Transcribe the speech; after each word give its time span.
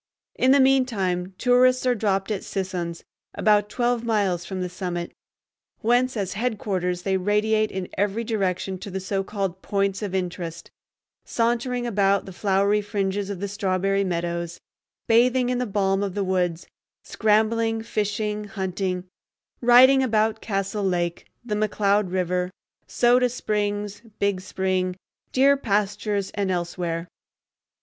In 0.33 0.49
the 0.49 0.59
mean 0.59 0.87
time 0.87 1.35
tourists 1.37 1.85
are 1.85 1.93
dropped 1.93 2.31
at 2.31 2.43
Sisson's, 2.43 3.03
about 3.35 3.69
twelve 3.69 4.03
miles 4.03 4.45
from 4.45 4.61
the 4.61 4.67
summit, 4.67 5.11
whence 5.81 6.17
as 6.17 6.33
headquarters 6.33 7.03
they 7.03 7.17
radiate 7.17 7.69
in 7.69 7.87
every 7.99 8.23
direction 8.23 8.79
to 8.79 8.89
the 8.89 8.99
so 8.99 9.23
called 9.23 9.61
"points 9.61 10.01
of 10.01 10.15
interest"; 10.15 10.71
sauntering 11.23 11.85
about 11.85 12.25
the 12.25 12.33
flowery 12.33 12.81
fringes 12.81 13.29
of 13.29 13.39
the 13.39 13.47
Strawberry 13.47 14.03
Meadows, 14.03 14.59
bathing 15.05 15.49
in 15.49 15.59
the 15.59 15.67
balm 15.67 16.01
of 16.01 16.15
the 16.15 16.23
woods, 16.23 16.65
scrambling, 17.03 17.83
fishing, 17.83 18.45
hunting; 18.45 19.03
riding 19.61 20.01
about 20.01 20.41
Castle 20.41 20.81
Lake, 20.83 21.27
the 21.45 21.53
McCloud 21.53 22.11
River, 22.11 22.49
Soda 22.87 23.29
Springs, 23.29 24.01
Big 24.17 24.41
Spring, 24.41 24.95
deer 25.31 25.55
pastures, 25.55 26.31
and 26.31 26.49
elsewhere. 26.49 27.07